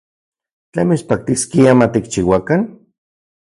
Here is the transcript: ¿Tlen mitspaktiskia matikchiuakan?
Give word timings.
¿Tlen 0.71 0.87
mitspaktiskia 0.93 1.71
matikchiuakan? 1.85 2.61